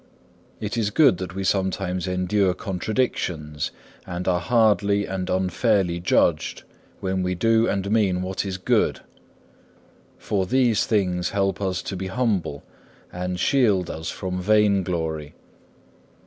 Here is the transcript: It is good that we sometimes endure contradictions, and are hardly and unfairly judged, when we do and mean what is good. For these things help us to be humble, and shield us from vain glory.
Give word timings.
It 0.59 0.77
is 0.77 0.89
good 0.89 1.17
that 1.19 1.35
we 1.35 1.43
sometimes 1.43 2.07
endure 2.07 2.55
contradictions, 2.55 3.69
and 4.07 4.27
are 4.27 4.39
hardly 4.39 5.05
and 5.05 5.29
unfairly 5.29 5.99
judged, 5.99 6.63
when 7.01 7.21
we 7.21 7.35
do 7.35 7.67
and 7.67 7.91
mean 7.91 8.23
what 8.23 8.43
is 8.43 8.57
good. 8.57 9.01
For 10.17 10.47
these 10.47 10.87
things 10.87 11.29
help 11.29 11.61
us 11.61 11.83
to 11.83 11.95
be 11.95 12.07
humble, 12.07 12.63
and 13.13 13.39
shield 13.39 13.91
us 13.91 14.09
from 14.09 14.41
vain 14.41 14.81
glory. 14.81 15.35